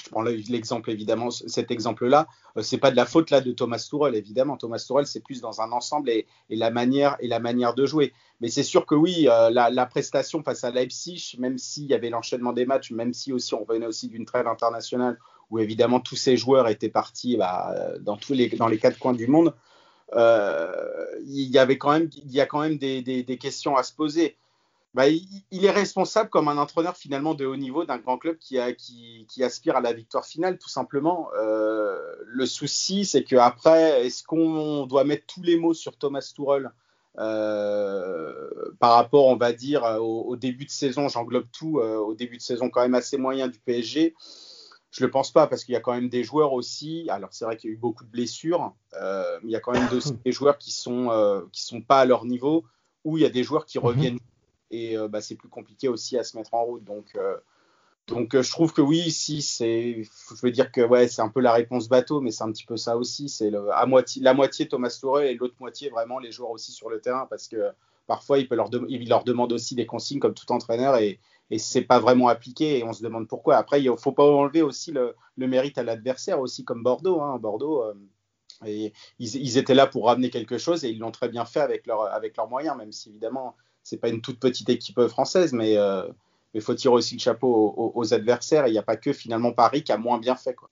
[0.00, 2.26] je prends l'exemple évidemment, cet exemple-là,
[2.56, 4.56] euh, c'est pas de la faute là de Thomas Tourel évidemment.
[4.56, 8.12] Thomas Tourel c'est plus dans un ensemble et, la manière et la manière de jouer.
[8.40, 12.10] Mais c'est sûr que oui, euh, la, prestation face à Leipzig, même s'il y avait
[12.10, 15.18] l'enchaînement des matchs, même si aussi on venait aussi d'une trêve internationale
[15.50, 19.12] où évidemment tous ces joueurs étaient partis bah, dans tous les dans les quatre coins
[19.12, 19.54] du monde,
[20.14, 20.72] euh,
[21.26, 24.38] il y avait quand même il y a quand même des questions à se poser
[24.94, 28.58] bah, il, est responsable comme un entraîneur finalement de haut niveau d'un grand club qui,
[28.58, 31.30] a, qui, qui, aspire à la victoire finale, tout simplement.
[31.40, 36.70] Euh, le souci, c'est qu'après, est-ce qu'on doit mettre tous les mots sur Thomas Tuchel
[37.18, 42.36] euh, par rapport, on va dire, au, début de saison, j'englobe tout, euh, au début
[42.36, 44.14] de saison quand même assez moyen du PSG
[44.94, 47.06] je le pense pas parce qu'il y a quand même des joueurs aussi.
[47.08, 48.98] Alors c'est vrai qu'il y a eu beaucoup de blessures, mais
[49.44, 49.88] il y a quand même
[50.26, 52.66] des joueurs qui sont qui sont pas à leur niveau,
[53.02, 53.84] ou il y a des joueurs qui mhm.
[53.86, 54.18] reviennent
[54.72, 56.82] et euh, bah, c'est plus compliqué aussi à se mettre en route.
[56.82, 57.36] Donc, euh,
[58.08, 61.28] donc euh, je trouve que oui, si c'est, je veux dire que ouais, c'est un
[61.28, 63.28] peu la réponse bateau, mais c'est un petit peu ça aussi.
[63.28, 66.88] C'est à moitié, la moitié Thomas Touré et l'autre moitié vraiment les joueurs aussi sur
[66.88, 67.70] le terrain parce que
[68.06, 71.82] parfois il, peut leur leur demande aussi des consignes comme tout entraîneur et, et c'est
[71.82, 73.56] pas vraiment appliqué et on se demande pourquoi.
[73.56, 77.20] Après, il faut pas enlever aussi le, le mérite à l'adversaire aussi comme Bordeaux.
[77.20, 77.38] Hein.
[77.38, 77.84] Bordeaux.
[78.66, 81.86] ils, ils, étaient là pour ramener quelque chose et ils l'ont très bien fait avec,
[81.86, 85.76] leur, avec leurs moyens, même si évidemment c'est pas une toute petite équipe française, mais
[85.76, 86.04] euh,
[86.54, 88.66] il faut tirer aussi le chapeau aux, adversaires.
[88.66, 90.54] Il n'y a pas que finalement Paris qui a moins bien fait.
[90.54, 90.68] Quoi.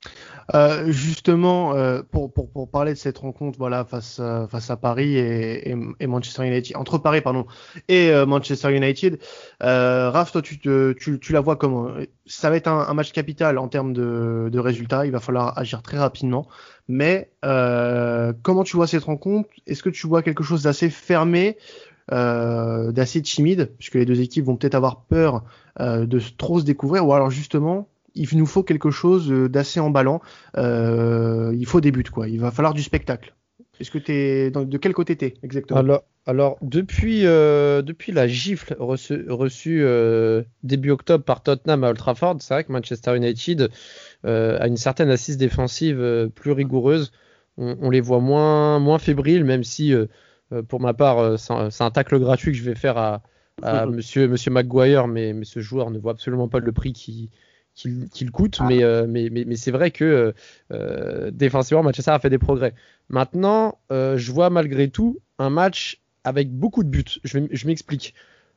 [0.53, 2.31] Euh, justement, euh, pour,
[2.69, 7.47] parler de cette rencontre voilà, face, à Paris et, Manchester United, entre Paris pardon,
[7.87, 9.19] et Manchester United,
[9.59, 11.89] Raph, toi tu, la vois comment?
[12.27, 15.07] Ça va être un, un, match capital en termes de, de, résultats.
[15.07, 16.47] Il va falloir agir très rapidement.
[16.87, 19.49] Mais comment tu vois cette rencontre?
[19.65, 21.57] Est-ce que tu vois quelque chose d'assez fermé?
[22.11, 25.43] Euh, d'assez timide, puisque les deux équipes vont peut-être avoir peur
[25.79, 30.21] euh, de trop se découvrir, ou alors justement, il nous faut quelque chose d'assez emballant.
[30.57, 32.27] Euh, il faut des buts, quoi.
[32.27, 33.33] Il va falloir du spectacle.
[33.79, 36.01] Est-ce que tu es de quel côté t'es exactement?
[36.27, 42.37] Alors, depuis, euh, depuis la gifle reçue, euh, début octobre par Tottenham à Old Trafford,
[42.41, 43.71] c'est vrai que Manchester United
[44.25, 47.11] euh, a une certaine assise défensive plus rigoureuse.
[47.57, 50.05] On, on, les voit moins, moins fébriles, même si euh,
[50.67, 53.21] pour ma part, euh, c'est un, tacle gratuit que je vais faire à,
[53.87, 57.29] monsieur, monsieur Maguire, mais, mais, ce joueur ne voit absolument pas le prix qu'il
[57.73, 58.67] qui, coûte, ah.
[58.71, 60.33] euh, mais, mais, mais, c'est vrai que
[61.31, 62.73] défensivement, Manchester a fait des progrès.
[63.09, 67.19] Maintenant, je vois malgré tout un match avec beaucoup de buts.
[67.23, 68.13] Je, je m'explique.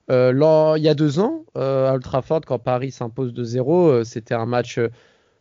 [0.08, 4.46] il y a deux ans, à Old Trafford, quand Paris s'impose de 0, c'était un
[4.46, 4.80] match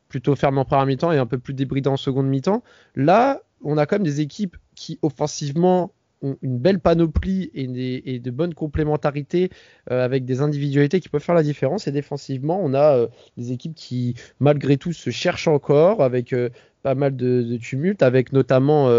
[0.07, 2.61] plutôt fermé en première mi-temps et un peu plus débridant en seconde mi-temps.
[2.95, 5.91] Là, on a quand même des équipes qui offensivement
[6.23, 9.49] une belle panoplie et, de bonnes complémentarités
[9.91, 11.87] euh, avec des individualités qui peuvent faire la différence.
[11.87, 13.07] Et défensivement, on a euh,
[13.37, 16.49] des équipes qui, malgré tout, se cherchent encore avec euh,
[16.81, 18.89] pas mal de, tumultes, avec notamment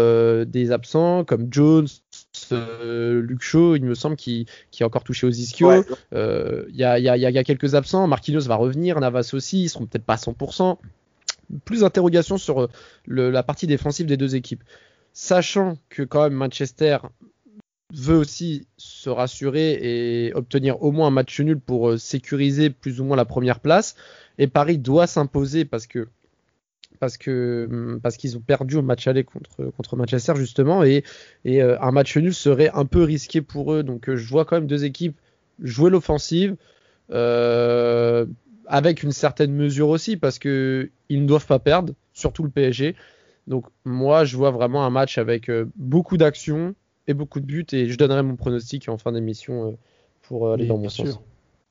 [0.43, 1.85] des absents comme Jones,
[2.49, 5.83] Luke Shaw, il me semble, qui, qui est encore touché aux ischios.
[6.11, 8.07] Il y, a, quelques absents.
[8.07, 10.77] Marquinhos va revenir, Navas aussi, ils seront peut-être pas à 100%.
[11.63, 12.69] Plus d'interrogations sur
[13.05, 14.63] la partie défensive des deux équipes
[15.15, 16.97] sachant que quand même Manchester
[17.93, 22.99] veut aussi se rassurer et obtenir au moins un match nul pour euh, sécuriser plus
[22.99, 23.95] ou moins la première place.
[24.37, 26.09] Et Paris doit s'imposer parce que
[26.99, 31.03] parce hum, qu'ils ont perdu au match aller contre contre Manchester justement et,
[31.45, 33.83] et euh, un match nul serait un peu risqué pour eux.
[33.83, 35.17] Donc euh, je vois quand même deux équipes
[35.61, 36.57] jouer l'offensive
[38.67, 42.95] avec une certaine mesure aussi parce que ils ne doivent pas perdre, surtout le PSG.
[43.47, 46.75] Donc moi, je vois vraiment un match avec euh, beaucoup d'actions
[47.07, 49.71] et beaucoup de buts et je donnerai mon pronostic en fin d'émission euh,
[50.23, 51.19] pour euh, aller dans mon sens.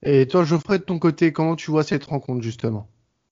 [0.03, 2.89] Et toi, Geoffrey, de ton côté, comment tu vois cette rencontre justement?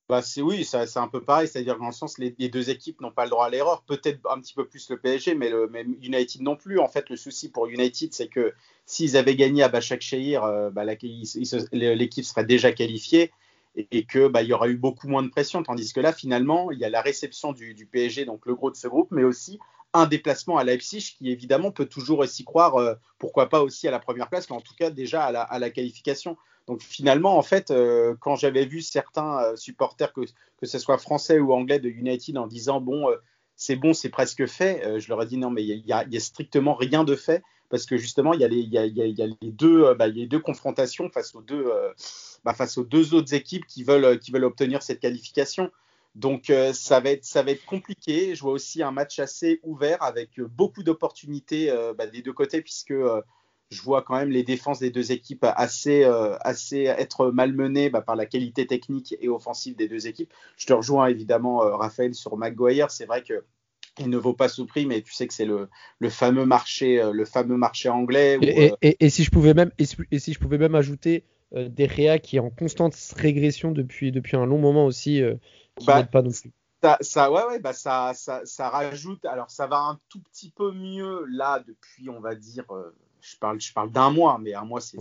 [0.09, 3.01] Bah c'est oui, c'est un peu pareil, c'est-à-dire dans le sens les, les deux équipes
[3.01, 5.69] n'ont pas le droit à l'erreur, peut-être un petit peu plus le PSG, mais le
[5.69, 6.81] même United non plus.
[6.81, 8.53] En fait, le souci pour United, c'est que
[8.85, 13.31] s'ils avaient gagné à Bachak Shehir, bah, l'équipe serait déjà qualifiée
[13.75, 15.63] et que bah, y aura eu beaucoup moins de pression.
[15.63, 18.77] Tandis que là, finalement, il y a la réception du, PSG, donc le gros de
[18.77, 19.59] ce groupe, mais aussi
[19.95, 23.91] un déplacement à Leipzig qui évidemment peut toujours aussi croire, euh, pourquoi pas aussi à
[23.91, 26.37] la première place, mais en tout cas déjà à la, qualification.
[26.67, 30.23] Donc finalement, en fait, euh, quand j'avais vu certains euh, supporters, que,
[30.59, 33.07] que ce soit français ou anglais de United, en disant bon,
[33.57, 36.75] c'est bon, c'est presque fait, je leur ai dit non, mais il y, a, strictement
[36.75, 41.11] rien de fait parce que justement, il y il y a, bah, les deux confrontations
[41.11, 41.71] face aux deux
[42.45, 45.71] bah, face aux deux autres équipes qui veulent, qui veulent obtenir cette qualification.
[46.15, 48.35] Donc euh, ça, va être, ça va être compliqué.
[48.35, 52.61] Je vois aussi un match assez ouvert avec beaucoup d'opportunités euh, bah, des deux côtés
[52.61, 53.23] puisque euh,
[53.71, 58.17] je vois quand même les défenses des deux équipes assez, assez être malmenées bah, par
[58.17, 60.31] la qualité technique et offensive des deux équipes.
[60.59, 62.91] Je te rejoins évidemment, Raphaël, sur McGuire.
[62.91, 63.45] C'est vrai que
[63.99, 67.03] il ne vaut pas ce prix, mais tu sais que c'est le, le, fameux marché,
[67.11, 68.39] le fameux marché anglais.
[68.83, 71.25] et, si je pouvais même, et si je pouvais même ajouter
[71.55, 75.35] euh, des réa qui est en constante régression depuis, depuis un long moment aussi, euh,
[75.77, 76.51] qui bah, pas non plus.
[76.83, 79.25] Ça, ça, ouais, ouais, bah ça, ça, ça, rajoute.
[79.27, 83.37] Alors, ça va un tout petit peu mieux là depuis, on va dire, euh, je
[83.37, 84.99] parle, je parle d'un mois, mais un mois, c'est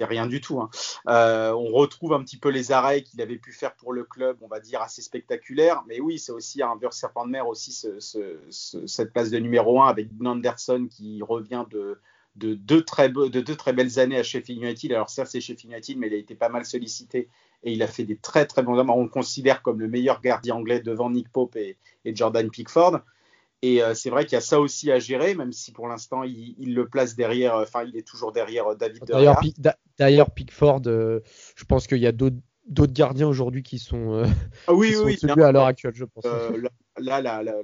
[0.00, 0.60] rien du tout.
[0.60, 0.70] Hein.
[1.06, 4.48] on retrouve un petit peu les arrêts qu'il avait pu faire pour le club, on
[4.48, 5.82] va dire assez spectaculaire.
[5.88, 9.38] Mais oui, c'est aussi un beurre serpent de mer aussi ce, ce, cette place de
[9.38, 11.98] numéro 1 avec Anderson qui revient de,
[12.38, 14.92] de deux, très de deux très belles années à Sheffield United.
[14.92, 17.28] Alors certes c'est Sheffield United, mais il a été pas mal sollicité
[17.62, 18.90] et il a fait des très très bons hommes.
[18.90, 23.00] On le considère comme le meilleur gardien anglais devant Nick Pope et, Jordan Pickford.
[23.60, 26.22] Et euh, c'est vrai qu'il y a ça aussi à gérer, même si pour l'instant
[26.22, 29.40] il, le place derrière, euh, enfin il est toujours derrière euh, David D'ailleurs,
[29.98, 34.22] d'ailleurs Pickford, je pense qu'il y a d'autres gardiens aujourd'hui qui sont,
[34.68, 36.24] ah oui, oui, à l'heure actuelle, je pense.
[36.24, 37.62] là, là, là,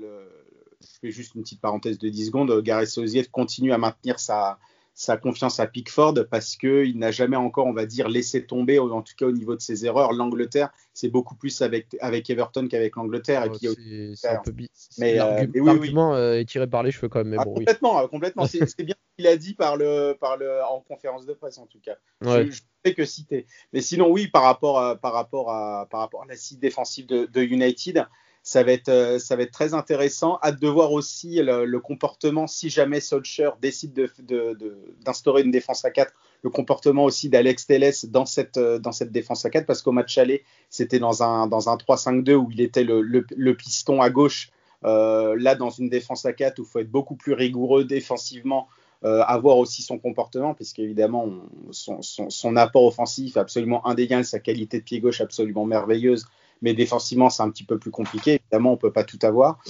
[0.92, 4.59] je fais juste une petite parenthèse de 10 secondes, Gareth Southgate continue à maintenir sa,
[4.94, 9.03] sa confiance à Pickford parce qu'il n'a jamais encore, on va dire, laissé tomber, en
[9.03, 10.12] tout cas au niveau de ses erreurs.
[10.12, 13.44] L'Angleterre, c'est beaucoup plus avec, avec Everton qu'avec l'Angleterre.
[13.61, 14.55] c'est un peu
[14.99, 17.38] Mais, euh, l'argument euh, est tiré par les cheveux quand même.
[17.40, 18.47] Ah, complètement, euh, complètement.
[18.47, 21.66] c'est bien ce qu'il a dit par le, par le, en conférence de presse en
[21.66, 21.97] tout cas.
[22.23, 22.51] Je, ne
[22.85, 23.47] fais que citer.
[23.73, 27.07] Mais sinon, oui, par rapport à, par rapport à, par rapport à la site défensive
[27.07, 28.07] de, de United,
[28.46, 30.38] ça va être, euh, ça va être très intéressant.
[30.42, 34.11] Hâte de voir aussi le, comportement, si jamais Solskjaer décide
[35.02, 39.50] d'instaurer une défense à 4, le comportement aussi d'Alex Telles dans cette, euh, défense à
[39.50, 43.52] 4, parce qu'au match aller, c'était dans un, dans un 3-5-2 où il était le,
[43.54, 44.50] piston à gauche.
[44.85, 48.68] Euh, là, dans une défense à 4 où il faut être beaucoup plus rigoureux défensivement,
[49.02, 51.28] avoir aussi son comportement, puisqu'évidemment,
[51.72, 56.24] son, son, apport offensif absolument indéniable, sa qualité de pied gauche absolument merveilleuse
[56.64, 58.40] mais défensivement c'est un petit peu plus compliqué.
[58.40, 59.62] Évidemment, on peut pas tout avoir.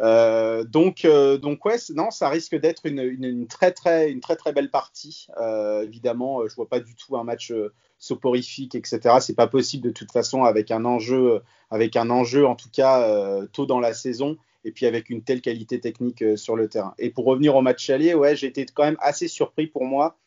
[0.00, 4.52] Euh, donc, euh, donc ouais, non, ça risque d'être une, très très une très très
[4.52, 5.28] belle partie.
[5.40, 7.52] Euh, évidemment, je vois pas du tout un match
[7.98, 9.18] soporifique, etc.
[9.20, 13.46] C'est pas possible de toute façon avec un enjeu, avec un enjeu en tout cas
[13.52, 16.94] tôt dans la saison et puis avec une telle qualité technique sur le terrain.
[16.98, 20.18] Et pour revenir au match allié, ouais, été quand même assez surpris pour moi,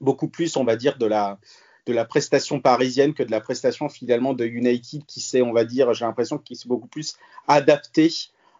[0.00, 1.38] beaucoup plus, on va dire, de la
[1.86, 5.64] de la prestation parisienne que de la prestation finalement de United qui s'est, on va
[5.64, 8.12] dire, j'ai l'impression qu'il s'est beaucoup plus adapté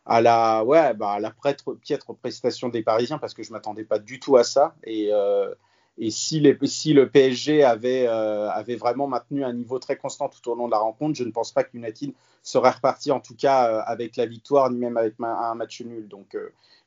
[0.06, 1.34] à la, ouais, bah, à la
[1.82, 4.76] piètre prestation des Parisiens parce que je m'attendais pas du tout à ça.
[4.84, 5.52] Et, euh,
[5.98, 10.54] et si, le PSG avait, euh, avait vraiment maintenu un niveau très constant tout au
[10.54, 13.68] long de la rencontre, je ne pense pas que United serait reparti en tout cas
[13.68, 16.06] euh, avec la victoire ni même avec un match nul.
[16.06, 16.36] Donc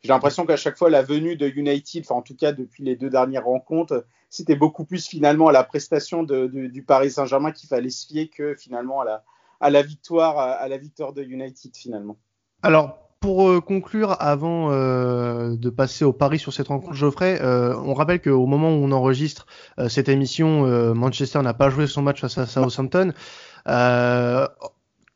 [0.04, 2.96] j'ai l'impression qu'à chaque fois la venue de United, enfin en tout cas depuis les
[2.96, 7.90] deux dernières rencontres, c'était beaucoup plus finalement à la prestation du Paris Saint-Germain qu'il fallait
[7.90, 9.24] se fier que finalement à la,
[9.60, 12.18] à la victoire à la victoire de United finalement.
[12.62, 17.76] Alors pour euh, conclure, avant euh, de passer au pari sur cette rencontre, Geoffrey, euh,
[17.78, 19.46] on rappelle qu'au moment où on enregistre
[19.88, 23.14] cette émission, Manchester n'a pas joué son match face à Southampton.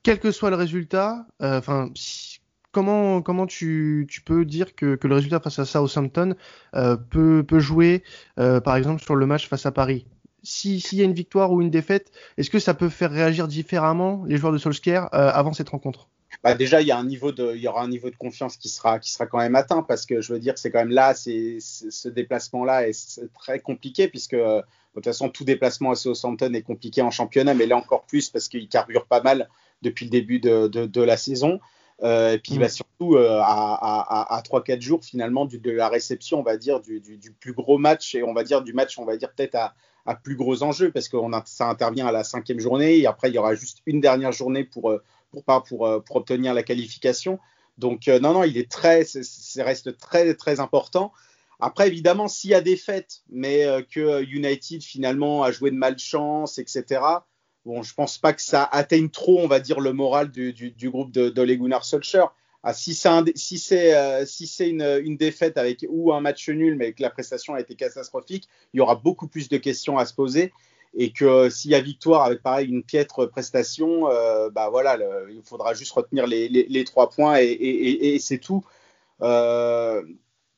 [0.03, 1.89] quel que soit le résultat, enfin,
[2.73, 6.35] comment comment tu, tu peux dire que, que, le résultat face à Southampton
[6.75, 8.03] euh, peut, peut jouer
[8.39, 10.05] euh, par exemple sur le match face à Paris?
[10.41, 13.47] Si s'il y a une victoire ou une défaite, est-ce que ça peut faire réagir
[13.47, 16.09] différemment les joueurs de Solskjaer euh, avant cette rencontre?
[16.43, 18.57] Bah déjà, il y a un niveau de, il y aura un niveau de confiance
[18.57, 20.89] qui sera, qui sera quand même atteint parce que je veux dire, c'est quand même
[20.89, 24.63] là, c'est, ce déplacement-là est, très compliqué puisque de
[24.95, 28.47] toute façon, tout déplacement à Southampton est compliqué en championnat, mais là encore plus parce
[28.47, 29.49] qu'il carbure pas mal
[29.81, 31.59] depuis le début de, de, de la saison.
[32.01, 32.69] Euh, et puis bah, mm.
[32.69, 37.01] surtout euh, à, à, 3-4 jours finalement de la réception, on va dire, du,
[37.39, 40.35] plus gros match et on va dire du match, on va dire peut-être à, plus
[40.35, 43.55] gros enjeux parce que ça intervient à la cinquième journée et après il y aura
[43.55, 44.93] juste une dernière journée pour,
[45.35, 47.39] euh, pour, pour, pour obtenir la qualification.
[47.77, 51.11] Donc non, non, il est très, ça reste très, très important.
[51.59, 56.59] Après, évidemment, s'il y a des fêtes, mais que United finalement a joué de malchance,
[56.59, 57.01] etc.,
[57.65, 60.71] bon, je pense pas que ça atteigne trop, on va dire, le moral du, du,
[60.71, 62.27] du groupe de, de Gunnar Solskjaer.
[62.65, 64.25] Ah, si c'est si euh,
[64.59, 68.47] une, une, défaite avec ou un match nul mais que la prestation a été catastrophique,
[68.73, 70.53] il y aura beaucoup plus de questions à se poser
[70.95, 74.97] et que euh, s'il y a victoire avec pareil une piètre prestation, euh, bah voilà,
[75.29, 78.63] il faudra juste retenir les, les, les trois points et, et, et c'est tout.
[79.21, 80.03] Euh,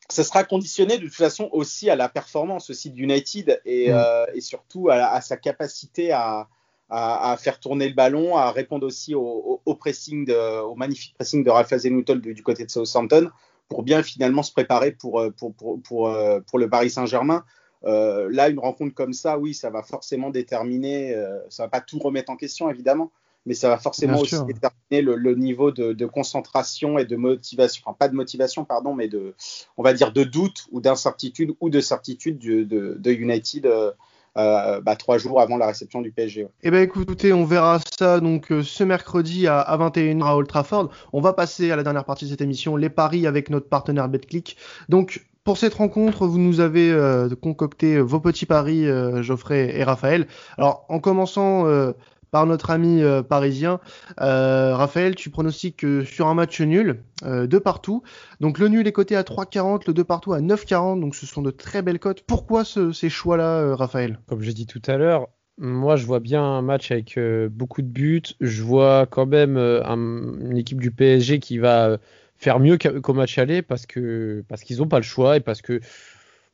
[0.09, 4.05] ça sera conditionné de toute façon aussi à la performance aussi d'United et, mm.
[4.33, 6.47] et surtout à, à, sa capacité à,
[6.89, 11.49] à, faire tourner le ballon, à répondre aussi au, pressing, de, au magnifique pressing de
[11.49, 13.31] Ralph Hasenhüttl du, du, côté de Southampton,
[13.67, 17.43] pour bien finalement se préparer pour, pour, pour, pour, pour le Paris Saint-Germain.
[17.85, 21.15] Là, une rencontre comme ça, oui, ça va forcément déterminer,
[21.49, 23.11] ça va pas tout remettre en question évidemment,
[23.45, 28.07] mais ça va forcément aussi déterminer le, niveau de, concentration et de motivation, enfin pas
[28.07, 29.35] de motivation, pardon, mais de,
[29.77, 33.65] on va dire de doute ou d'incertitude ou de certitude de, United.
[33.65, 33.91] Euh,
[34.37, 36.45] euh, bah, trois jours avant la réception du PSG.
[36.61, 40.89] Eh ben écoutez, on verra ça donc euh, ce mercredi à, 21h à Old Trafford.
[41.13, 44.09] On va passer à la dernière partie de cette émission, les paris avec notre partenaire
[44.09, 44.57] BetClick.
[44.89, 46.93] Donc pour cette rencontre, vous nous avez
[47.41, 48.85] concocté vos petits paris,
[49.21, 50.27] Geoffrey et Raphaël.
[50.57, 51.93] Alors en commençant
[52.35, 53.79] par notre ami euh, parisien.
[54.19, 58.03] Euh, Raphaël, tu pronostiques sur un match nul, euh, de partout.
[58.41, 60.99] Donc le nul est coté à 3,40, le 2 partout à 9,40.
[60.99, 62.23] Donc ce sont de très belles cotes.
[62.27, 64.19] Pourquoi ces choix-là, Raphaël?
[64.27, 67.17] Comme j'ai dit tout à l'heure, moi je vois bien un match avec
[67.51, 68.23] beaucoup de buts.
[68.41, 71.99] Je vois quand même une équipe du PSG qui va
[72.37, 75.61] faire mieux qu'au match aller parce que parce qu'ils n'ont pas le choix et parce
[75.61, 75.79] que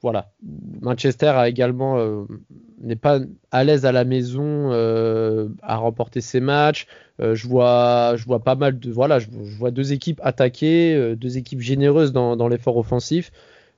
[0.02, 0.32] voilà,
[0.82, 2.24] Manchester a également euh,
[2.82, 3.20] n'est pas
[3.52, 6.88] à l'aise à la maison euh, à remporter ses matchs.
[7.20, 11.38] Euh, je vois je vois pas mal de voilà, je, vois deux équipes attaquées, deux
[11.38, 13.32] équipes généreuses dans, l'effort offensif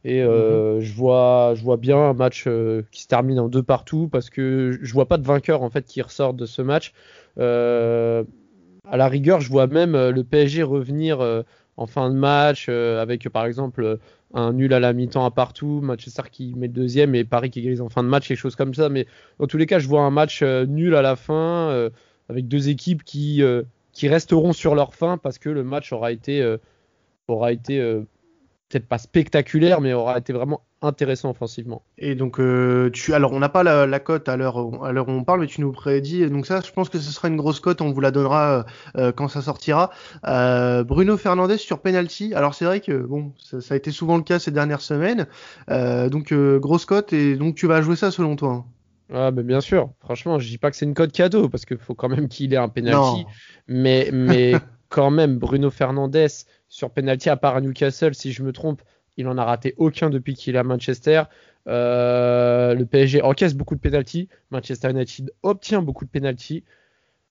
[0.05, 0.79] et mhm.
[0.79, 2.47] je vois je vois bien un match
[2.91, 5.85] qui se termine en deux partout parce que je vois pas de vainqueur en fait
[5.85, 6.93] qui ressort de ce match.
[7.37, 11.43] à la rigueur, je vois même le PSG revenir
[11.77, 13.99] en fin de match avec par exemple
[14.33, 17.59] un nul à la mi-temps à partout, Manchester qui met le deuxième et Paris qui
[17.59, 18.89] égalise en fin de match, quelque chose comme ça.
[18.89, 19.05] Mais
[19.39, 21.89] dans tous les cas, je vois un match euh, nul à la fin euh,
[22.29, 26.11] avec deux équipes qui, euh, qui resteront sur leur fin parce que le match aura
[26.11, 26.57] été,
[27.27, 27.79] aura été
[28.73, 31.83] peut-être pas spectaculaire, mais aura été vraiment intéressant offensivement.
[31.97, 35.41] Et donc, euh, tu, alors on n'a pas la, cote à l'heure où on parle,
[35.41, 36.27] mais tu nous prédis.
[36.29, 37.81] Donc ça, je pense que ce sera une grosse cote.
[37.81, 38.65] On vous la donnera
[38.97, 39.91] euh, quand ça sortira.
[40.25, 42.33] Euh, Bruno Fernandez sur penalty.
[42.33, 45.27] Alors c'est vrai que bon, ça, a été souvent le cas ces dernières semaines.
[45.69, 48.51] donc grosse cote et donc tu vas jouer ça selon toi.
[48.51, 48.65] Hein?
[49.13, 49.91] Ah ben bien sûr.
[49.99, 52.53] Franchement, je dis pas que c'est une cote cadeau parce qu'il faut quand même qu'il
[52.53, 53.25] ait un penalty.
[53.67, 54.53] Mais mais
[54.93, 56.27] quand même, Bruno Fernandez
[56.69, 58.83] sur penalty à part à Newcastle, si je me trompe
[59.17, 61.23] il en a raté aucun depuis qu'il est à Manchester.
[61.67, 64.29] Euh, le PSG encaisse beaucoup de penalties.
[64.51, 66.63] Manchester United obtient beaucoup de penalties.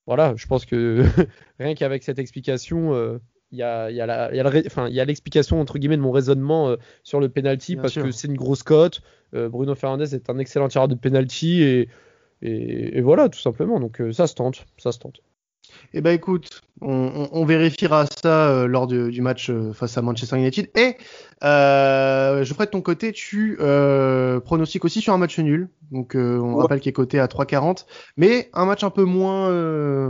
[0.06, 1.04] Voilà, je pense que
[1.60, 3.18] rien qu'avec cette explication, euh,
[3.52, 8.10] il y a, l'explication entre guillemets de mon raisonnement euh, sur le penalty parce que
[8.10, 9.02] c'est une grosse cote.
[9.32, 11.88] Bruno Fernandez est un excellent tireur de penalty et,
[12.42, 13.80] et, voilà tout simplement.
[13.80, 15.22] Donc ça se tente, ça se tente.
[15.94, 20.70] Eh ben écoute, on, vérifiera ça euh, lors du, match euh, face à Manchester United.
[20.76, 20.96] Et
[21.44, 25.68] euh, je ferai de ton côté, tu euh, pronostiques aussi sur un match nul.
[25.90, 29.50] Donc on rappelle qu'il est coté à 3,40, mais un match un peu moins,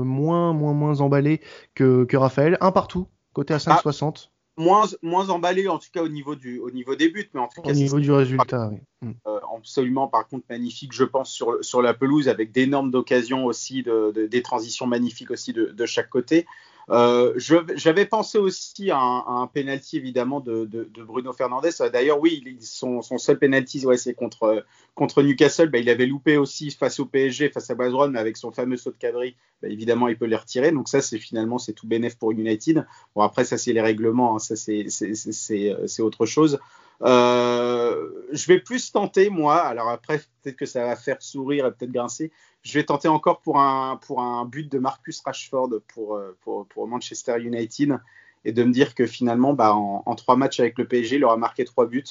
[0.02, 1.40] moins, moins, moins emballé
[1.74, 2.56] que, que Raphaël.
[2.60, 6.70] Un partout, coté à 5,60 moins, moins emballé en tout cas au niveau du au
[6.70, 8.80] niveau des buts mais en tout cas au niveau du résultat oui.
[9.00, 9.12] Mm.
[9.26, 13.82] Euh, absolument par contre magnifique je pense sur sur la pelouse avec d'énormes occasions aussi
[13.82, 16.46] de, des transitions magnifiques aussi de, de chaque côté
[16.90, 21.70] euh, j'avais pensé aussi à un, penalty évidemment de, Bruno Fernandez.
[21.92, 24.64] D'ailleurs, oui, son, seul penalty, ouais, c'est contre,
[24.94, 25.68] contre Newcastle.
[25.68, 28.76] Bah, il avait loupé aussi face au PSG, face à Bazron, mais avec son fameux
[28.76, 30.72] saut de quadrille, bah, évidemment, il peut les retirer.
[30.72, 32.86] Donc ça, c'est finalement, c'est tout bénéf pour United.
[33.14, 34.38] Bon, après, ça, c'est les règlements, hein.
[34.38, 36.58] ça, c'est autre chose.
[37.04, 39.60] Euh, je vais plus tenter, moi.
[39.60, 42.30] Alors après, peut-être que ça va faire sourire et peut-être grincer.
[42.62, 46.66] Je vais tenter encore pour un, pour un but de Marcus Rashford pour, euh, pour,
[46.66, 47.98] pour Manchester United
[48.44, 51.36] et de me dire que finalement, bah, en, trois matchs avec le PSG, il aura
[51.36, 52.04] marqué trois buts.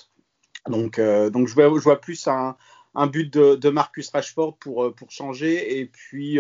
[0.68, 2.56] Donc, euh, donc je, vois, plus un,
[2.96, 5.80] un but de, Marcus Rashford pour, pour changer.
[5.80, 6.40] Et puis,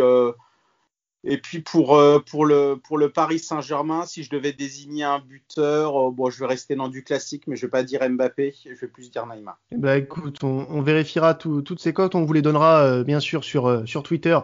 [1.23, 5.19] et puis pour, euh, pour, le, pour le Paris Saint-Germain, si je devais désigner un
[5.19, 8.55] buteur, euh, bon, je vais rester dans du classique, mais je vais pas dire Mbappé,
[8.65, 9.59] je vais plus dire Neymar.
[9.71, 13.43] Bah écoute, on, on vérifiera toutes ces cotes, on vous les donnera euh, bien sûr
[13.43, 14.37] sur, sur Twitter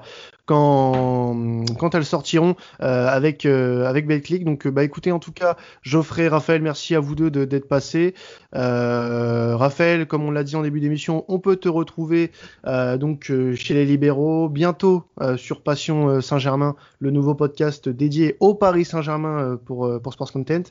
[0.48, 4.44] quand, quand elles sortiront avec, avec Betclick.
[4.44, 8.16] Donc bah écoutez, en tout cas, Geoffrey, Raphaël, merci à vous deux d'être passés.
[8.54, 12.32] Raphaël, comme on l'a dit en début d'émission, on peut te retrouver
[12.66, 15.04] donc chez les libéraux, bientôt
[15.36, 20.32] sur Passion Saint-Germain le nouveau podcast dédié au Paris Saint-Germain euh, pour, euh, pour Sports
[20.32, 20.64] Content.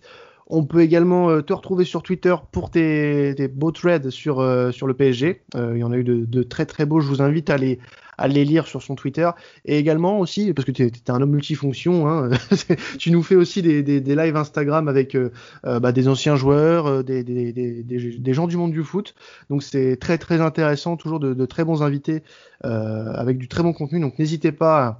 [0.48, 4.36] On peut également euh, te retrouver sur Twitter pour tes, beaux threads sur,
[4.72, 5.42] sur le PSG.
[5.54, 7.00] il y en a eu de, très très beaux.
[7.00, 7.78] Je vous invite à les,
[8.18, 9.30] à les lire sur son Twitter.
[9.64, 12.30] Et également aussi, parce que tu es, un homme multifonction, hein,
[12.98, 15.16] tu nous fais aussi des, des, lives Instagram avec
[15.62, 19.14] bah, des anciens joueurs, des, des, gens du monde du foot.
[19.50, 22.22] Donc c'est très très intéressant, toujours de, très bons invités
[22.62, 24.00] avec du très bon contenu.
[24.00, 24.98] Donc n'hésitez pas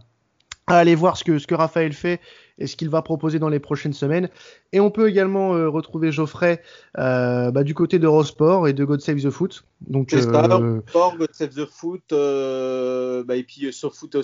[0.66, 2.20] à aller voir ce que, ce que Raphaël fait
[2.58, 4.30] et ce qu'il va proposer dans les prochaines semaines.
[4.72, 6.62] Et on peut également euh, retrouver Geoffrey
[6.98, 9.64] euh, bah, du côté d'Eurosport et de God Save the Foot.
[9.86, 14.16] Donc, euh, Sport, God Save the Foot, euh, bah, et puis SoFoot,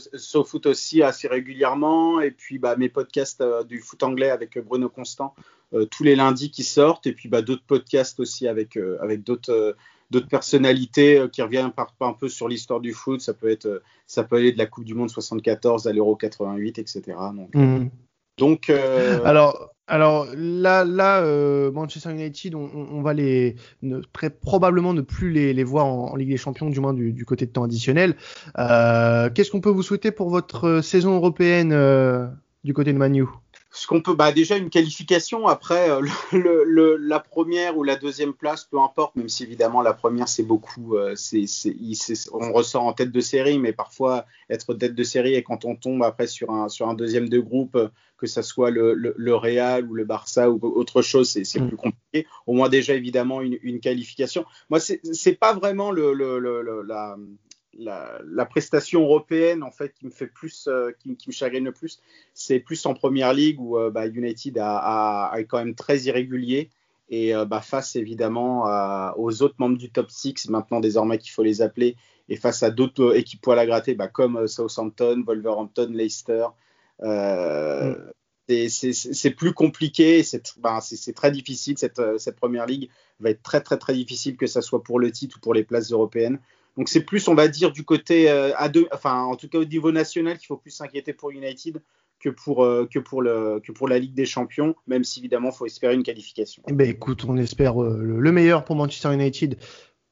[0.47, 2.21] foot aussi assez régulièrement.
[2.21, 5.35] Et puis bah, mes podcasts du foot anglais avec Bruno Constant
[5.91, 7.07] tous les lundis qui sortent.
[7.07, 9.77] Et puis d'autres podcasts aussi avec, avec d'autres
[10.11, 13.23] d'autres personnalités qui reviennent un peu sur l'histoire du foot.
[13.23, 16.79] Ça peut être, ça peut aller de la Coupe du Monde 74 à l'Euro 88,
[16.79, 17.03] etc.
[17.35, 17.89] Donc, mmh.
[18.43, 23.55] Donc, euh, alors, là, euh, Manchester United, on, va les
[24.13, 27.53] très probablement ne plus les, voir en, Ligue des Champions, du moins du, côté de
[27.53, 28.17] temps additionnel.
[28.59, 31.71] Euh, qu'est-ce qu'on peut vous souhaiter pour votre saison européenne
[32.65, 33.27] du côté de Manu?
[33.73, 35.47] Ce qu'on peut, bah déjà une qualification.
[35.47, 36.03] Après, euh,
[36.33, 39.17] le, la première ou la deuxième place, peu importe.
[39.17, 41.47] Même si évidemment la première c'est beaucoup, euh, c'est,
[42.33, 45.75] on ressort en tête de série, mais parfois être tête de série et quand on
[45.75, 47.79] tombe après sur un sur un deuxième de groupe,
[48.19, 51.69] que ça soit le, le, Real ou le Barça ou autre chose, c'est, mm.
[51.69, 52.27] plus compliqué.
[52.47, 54.45] Au moins déjà évidemment une, une qualification.
[54.71, 56.13] Moi, c'est, pas vraiment le,
[57.79, 61.73] la la, prestation européenne en fait qui me fait plus, euh, qui, me chagrine le
[61.73, 62.01] plus,
[62.35, 66.71] c'est plus en première ligue où euh, bah, United a, est quand même très irrégulier
[67.09, 68.65] et euh, bah, face évidemment
[69.17, 71.97] aux autres membres du top 6 maintenant désormais qu'il faut les appeler
[72.29, 76.47] et face à d'autres équipes poil à gratter bah, comme Southampton, Wolverhampton, Leicester.
[77.01, 77.95] Mm.
[78.49, 80.23] C'est plus compliqué,
[80.59, 81.79] bah, c'est très difficile.
[81.79, 85.11] Cette, cette première ligue va être très très très difficile que ce soit pour le
[85.11, 86.39] titre ou pour les places européennes.
[86.77, 89.59] Donc c'est plus, on va dire, du côté euh, à deux, enfin en tout cas
[89.59, 91.83] au niveau national, qu'il faut plus s'inquiéter pour United
[92.19, 95.51] que pour, euh, que, pour le, que pour la Ligue des Champions, même si évidemment
[95.51, 96.63] il faut espérer une qualification.
[96.69, 99.59] Eh ben, écoute, on espère euh, le meilleur pour Manchester United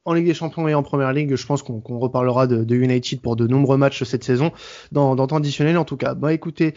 [0.03, 1.35] en Ligue des Champions et en Première Ligue.
[1.35, 4.51] Je pense qu'on reparlera de, United pour de nombreux matchs cette saison,
[4.91, 6.13] dans, dans temps additionnel en tout cas.
[6.13, 6.73] Bah écoutez,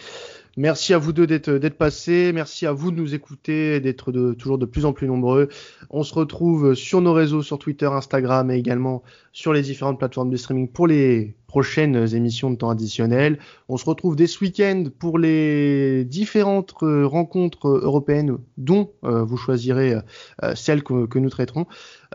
[0.57, 2.31] Merci à vous deux d'être passés.
[2.33, 5.49] Merci à vous de nous écouter, d'être de, toujours de plus en plus nombreux.
[5.91, 9.03] On se retrouve sur nos réseaux, sur Twitter, Instagram et également
[9.33, 13.39] sur les différentes plateformes de streaming pour les prochaines émissions de temps additionnel.
[13.69, 19.95] On se retrouve dès ce week-end pour les différentes rencontres européennes dont euh, vous choisirez
[20.43, 21.67] euh, celles que, nous traiterons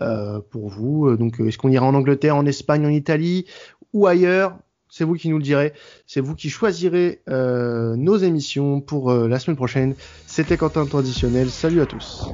[0.02, 1.16] euh, pour vous.
[1.18, 3.46] Donc, est-ce qu'on ira en Angleterre, en Espagne, en Italie
[3.92, 4.58] ou ailleurs?
[4.90, 5.74] C'est vous qui nous le direz.
[6.08, 9.96] C'est vous qui choisirez euh, nos émissions pour euh, la semaine prochaine.
[10.26, 11.50] C'était Quentin Traditionnel.
[11.50, 12.30] Salut à tous.